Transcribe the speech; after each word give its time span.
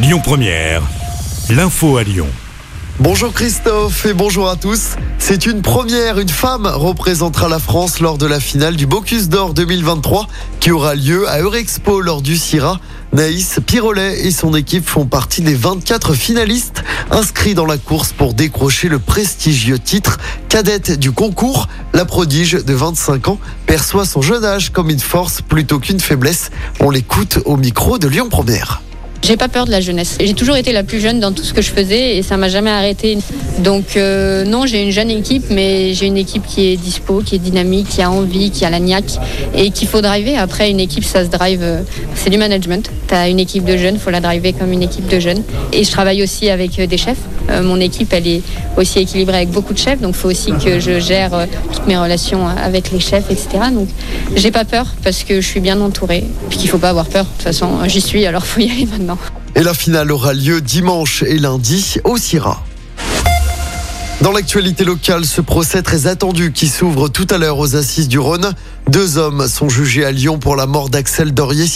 Lyon 0.00 0.20
Première, 0.22 0.82
l'info 1.50 1.96
à 1.96 2.04
Lyon. 2.04 2.28
Bonjour 3.00 3.32
Christophe 3.32 4.06
et 4.06 4.14
bonjour 4.14 4.48
à 4.48 4.54
tous. 4.54 4.90
C'est 5.18 5.44
une 5.44 5.60
première, 5.60 6.20
une 6.20 6.28
femme 6.28 6.68
représentera 6.68 7.48
la 7.48 7.58
France 7.58 7.98
lors 7.98 8.16
de 8.16 8.24
la 8.24 8.38
finale 8.38 8.76
du 8.76 8.86
Bocuse 8.86 9.28
d'Or 9.28 9.54
2023 9.54 10.28
qui 10.60 10.70
aura 10.70 10.94
lieu 10.94 11.28
à 11.28 11.40
Eurexpo 11.40 12.00
lors 12.00 12.22
du 12.22 12.36
CIRA. 12.36 12.78
Naïs 13.12 13.58
Pirolet 13.66 14.24
et 14.24 14.30
son 14.30 14.54
équipe 14.54 14.88
font 14.88 15.06
partie 15.06 15.42
des 15.42 15.56
24 15.56 16.14
finalistes 16.14 16.84
inscrits 17.10 17.54
dans 17.54 17.66
la 17.66 17.76
course 17.76 18.12
pour 18.12 18.34
décrocher 18.34 18.88
le 18.88 19.00
prestigieux 19.00 19.80
titre 19.80 20.18
cadette 20.48 20.96
du 20.96 21.10
concours. 21.10 21.66
La 21.92 22.04
prodige 22.04 22.52
de 22.52 22.72
25 22.72 23.26
ans 23.26 23.40
perçoit 23.66 24.04
son 24.04 24.22
jeune 24.22 24.44
âge 24.44 24.70
comme 24.70 24.90
une 24.90 25.00
force 25.00 25.42
plutôt 25.42 25.80
qu'une 25.80 25.98
faiblesse. 25.98 26.52
On 26.78 26.90
l'écoute 26.90 27.40
au 27.46 27.56
micro 27.56 27.98
de 27.98 28.06
Lyon 28.06 28.28
Première. 28.30 28.80
J'ai 29.22 29.36
pas 29.36 29.48
peur 29.48 29.66
de 29.66 29.70
la 29.70 29.80
jeunesse. 29.80 30.16
J'ai 30.20 30.32
toujours 30.32 30.56
été 30.56 30.72
la 30.72 30.84
plus 30.84 31.00
jeune 31.00 31.20
dans 31.20 31.32
tout 31.32 31.42
ce 31.42 31.52
que 31.52 31.60
je 31.60 31.70
faisais 31.70 32.16
et 32.16 32.22
ça 32.22 32.36
m'a 32.36 32.48
jamais 32.48 32.70
arrêté. 32.70 33.18
Donc 33.58 33.96
euh, 33.96 34.44
non, 34.44 34.64
j'ai 34.64 34.82
une 34.82 34.90
jeune 34.90 35.10
équipe, 35.10 35.44
mais 35.50 35.92
j'ai 35.92 36.06
une 36.06 36.16
équipe 36.16 36.46
qui 36.46 36.68
est 36.68 36.76
dispo, 36.76 37.20
qui 37.24 37.34
est 37.34 37.38
dynamique, 37.38 37.88
qui 37.88 38.02
a 38.02 38.10
envie, 38.10 38.50
qui 38.50 38.64
a 38.64 38.70
la 38.70 38.78
niaque 38.78 39.18
et 39.54 39.70
qu'il 39.70 39.88
faut 39.88 40.00
driver. 40.00 40.38
Après, 40.38 40.70
une 40.70 40.80
équipe, 40.80 41.04
ça 41.04 41.24
se 41.24 41.30
drive, 41.30 41.60
euh, 41.62 41.82
c'est 42.14 42.30
du 42.30 42.38
management. 42.38 42.90
Tu 43.08 43.14
as 43.14 43.28
une 43.28 43.40
équipe 43.40 43.64
de 43.64 43.76
jeunes, 43.76 43.98
faut 43.98 44.10
la 44.10 44.20
driver 44.20 44.54
comme 44.54 44.72
une 44.72 44.82
équipe 44.82 45.08
de 45.08 45.20
jeunes. 45.20 45.42
Et 45.72 45.84
je 45.84 45.90
travaille 45.90 46.22
aussi 46.22 46.48
avec 46.48 46.78
euh, 46.78 46.86
des 46.86 46.98
chefs. 46.98 47.18
mon 47.62 47.80
équipe, 47.80 48.12
elle 48.12 48.26
est 48.26 48.42
aussi 48.76 48.98
équilibrée 49.00 49.36
avec 49.36 49.50
beaucoup 49.50 49.72
de 49.72 49.78
chefs, 49.78 50.00
donc 50.00 50.14
il 50.14 50.18
faut 50.18 50.28
aussi 50.28 50.52
que 50.52 50.80
je 50.80 51.00
gère 51.00 51.30
toutes 51.72 51.86
mes 51.86 51.96
relations 51.96 52.46
avec 52.46 52.92
les 52.92 53.00
chefs, 53.00 53.30
etc. 53.30 53.48
Donc 53.72 53.88
j'ai 54.36 54.50
pas 54.50 54.66
peur 54.66 54.86
parce 55.02 55.24
que 55.24 55.40
je 55.40 55.46
suis 55.46 55.60
bien 55.60 55.80
entourée, 55.80 56.24
puis 56.50 56.58
qu'il 56.58 56.68
faut 56.68 56.78
pas 56.78 56.90
avoir 56.90 57.06
peur. 57.06 57.24
De 57.24 57.30
toute 57.30 57.42
façon, 57.44 57.68
j'y 57.86 58.02
suis, 58.02 58.26
alors 58.26 58.44
faut 58.44 58.60
y 58.60 58.70
aller 58.70 58.84
maintenant. 58.84 59.07
Et 59.54 59.62
la 59.62 59.74
finale 59.74 60.12
aura 60.12 60.34
lieu 60.34 60.60
dimanche 60.60 61.22
et 61.22 61.38
lundi 61.38 61.96
au 62.04 62.16
CIRA. 62.16 62.62
Dans 64.20 64.32
l'actualité 64.32 64.84
locale, 64.84 65.24
ce 65.24 65.40
procès 65.40 65.80
très 65.80 66.08
attendu 66.08 66.50
qui 66.50 66.66
s'ouvre 66.66 67.08
tout 67.08 67.26
à 67.30 67.38
l'heure 67.38 67.58
aux 67.58 67.76
assises 67.76 68.08
du 68.08 68.18
Rhône. 68.18 68.52
Deux 68.88 69.16
hommes 69.16 69.46
sont 69.46 69.68
jugés 69.68 70.04
à 70.04 70.10
Lyon 70.10 70.40
pour 70.40 70.56
la 70.56 70.66
mort 70.66 70.90
d'Axel 70.90 71.32
Dorier. 71.32 71.66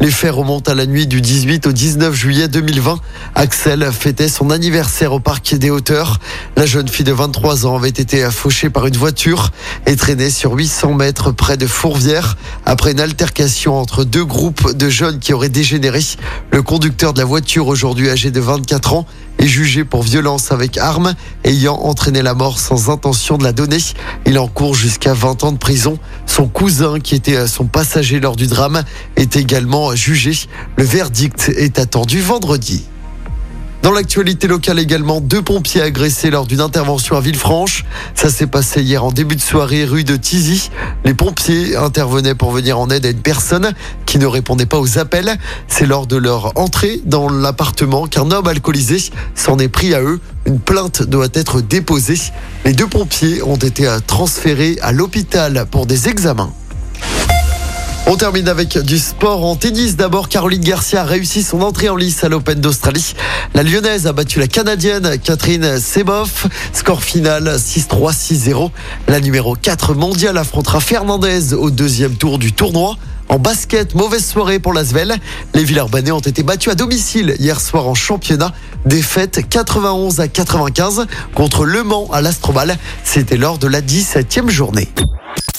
Les 0.00 0.10
faits 0.10 0.32
remontent 0.32 0.72
à 0.72 0.74
la 0.74 0.86
nuit 0.86 1.06
du 1.06 1.20
18 1.20 1.66
au 1.66 1.72
19 1.72 2.14
juillet 2.14 2.48
2020. 2.48 2.98
Axel 3.34 3.86
fêtait 3.92 4.28
son 4.28 4.48
anniversaire 4.48 5.12
au 5.12 5.20
parc 5.20 5.54
des 5.54 5.68
Hauteurs. 5.68 6.20
La 6.56 6.64
jeune 6.64 6.88
fille 6.88 7.04
de 7.04 7.12
23 7.12 7.66
ans 7.66 7.76
avait 7.76 7.88
été 7.90 8.30
fauchée 8.30 8.70
par 8.70 8.86
une 8.86 8.96
voiture 8.96 9.50
et 9.86 9.94
traînée 9.94 10.30
sur 10.30 10.52
800 10.52 10.94
mètres 10.94 11.32
près 11.32 11.58
de 11.58 11.66
Fourvière 11.66 12.38
après 12.64 12.92
une 12.92 13.00
altercation 13.00 13.78
entre 13.78 14.04
deux 14.04 14.24
groupes 14.24 14.72
de 14.72 14.88
jeunes 14.88 15.18
qui 15.18 15.34
auraient 15.34 15.50
dégénéré. 15.50 16.00
Le 16.50 16.62
conducteur 16.62 17.12
de 17.12 17.18
la 17.18 17.26
voiture, 17.26 17.66
aujourd'hui 17.66 18.08
âgé 18.08 18.30
de 18.30 18.40
24 18.40 18.94
ans, 18.94 19.06
est 19.40 19.46
jugé 19.46 19.84
pour 19.84 20.02
violence 20.02 20.52
avec 20.52 20.76
arme 20.76 21.14
ayant 21.44 21.76
entraîné 21.76 22.22
la 22.22 22.34
mort 22.34 22.58
sans 22.58 22.90
intention 22.90 23.38
de 23.38 23.44
la 23.44 23.52
donner. 23.52 23.78
Il 24.26 24.38
encourt 24.38 24.74
jusqu'à 24.74 25.14
20 25.14 25.44
ans 25.44 25.52
de 25.52 25.58
prison. 25.58 25.98
Son 26.26 26.46
cousin, 26.46 27.00
qui 27.00 27.14
était 27.14 27.46
son 27.46 27.64
passager 27.64 28.20
lors 28.20 28.36
du 28.36 28.46
drame, 28.46 28.82
est 29.16 29.36
également 29.36 29.94
jugé. 29.94 30.32
Le 30.76 30.84
verdict 30.84 31.50
est 31.56 31.78
attendu 31.78 32.20
vendredi. 32.20 32.84
Dans 33.82 33.92
l'actualité 33.92 34.46
locale 34.46 34.78
également, 34.78 35.22
deux 35.22 35.40
pompiers 35.40 35.80
agressés 35.80 36.28
lors 36.30 36.46
d'une 36.46 36.60
intervention 36.60 37.16
à 37.16 37.20
Villefranche. 37.22 37.86
Ça 38.14 38.28
s'est 38.28 38.46
passé 38.46 38.82
hier 38.82 39.02
en 39.02 39.10
début 39.10 39.36
de 39.36 39.40
soirée 39.40 39.86
rue 39.86 40.04
de 40.04 40.16
Tizy. 40.16 40.70
Les 41.06 41.14
pompiers 41.14 41.76
intervenaient 41.76 42.34
pour 42.34 42.50
venir 42.50 42.78
en 42.78 42.90
aide 42.90 43.06
à 43.06 43.10
une 43.10 43.22
personne 43.22 43.72
qui 44.04 44.18
ne 44.18 44.26
répondait 44.26 44.66
pas 44.66 44.78
aux 44.78 44.98
appels. 44.98 45.34
C'est 45.66 45.86
lors 45.86 46.06
de 46.06 46.16
leur 46.16 46.58
entrée 46.58 47.00
dans 47.06 47.30
l'appartement 47.30 48.06
qu'un 48.06 48.30
homme 48.30 48.48
alcoolisé 48.48 48.98
s'en 49.34 49.58
est 49.58 49.68
pris 49.68 49.94
à 49.94 50.02
eux. 50.02 50.20
Une 50.44 50.60
plainte 50.60 51.02
doit 51.02 51.28
être 51.32 51.62
déposée. 51.62 52.20
Les 52.66 52.74
deux 52.74 52.86
pompiers 52.86 53.42
ont 53.42 53.56
été 53.56 53.88
transférés 54.06 54.76
à 54.82 54.92
l'hôpital 54.92 55.66
pour 55.70 55.86
des 55.86 56.08
examens. 56.08 56.52
On 58.06 58.16
termine 58.16 58.48
avec 58.48 58.76
du 58.78 58.98
sport 58.98 59.44
en 59.44 59.56
tennis. 59.56 59.94
D'abord, 59.94 60.28
Caroline 60.28 60.62
Garcia 60.62 61.02
a 61.02 61.04
réussi 61.04 61.42
son 61.42 61.60
entrée 61.60 61.88
en 61.88 61.96
lice 61.96 62.24
à 62.24 62.28
l'Open 62.28 62.60
d'Australie. 62.60 63.14
La 63.54 63.62
Lyonnaise 63.62 64.06
a 64.06 64.12
battu 64.12 64.40
la 64.40 64.48
Canadienne 64.48 65.18
Catherine 65.22 65.78
Seboff. 65.78 66.46
Score 66.72 67.02
final 67.02 67.56
6-3, 67.56 68.12
6-0. 68.12 68.70
La 69.06 69.20
numéro 69.20 69.54
4 69.54 69.94
mondiale 69.94 70.38
affrontera 70.38 70.80
Fernandez 70.80 71.52
au 71.54 71.70
deuxième 71.70 72.16
tour 72.16 72.38
du 72.38 72.52
tournoi. 72.52 72.96
En 73.28 73.38
basket, 73.38 73.94
mauvaise 73.94 74.26
soirée 74.26 74.58
pour 74.58 74.72
l'Asvel. 74.72 75.14
Les 75.54 75.62
Villeurbanais 75.62 76.10
ont 76.10 76.18
été 76.18 76.42
battus 76.42 76.72
à 76.72 76.74
domicile 76.74 77.36
hier 77.38 77.60
soir 77.60 77.86
en 77.86 77.94
championnat. 77.94 78.52
Défaite 78.86 79.48
91 79.48 80.18
à 80.18 80.26
95 80.26 81.06
contre 81.34 81.64
Le 81.64 81.84
Mans 81.84 82.08
à 82.12 82.22
l'Astrobal. 82.22 82.76
C'était 83.04 83.36
lors 83.36 83.58
de 83.58 83.68
la 83.68 83.82
17e 83.82 84.48
journée. 84.48 84.88